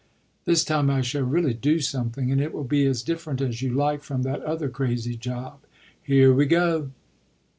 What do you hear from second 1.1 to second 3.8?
really do something, and it will be as different as you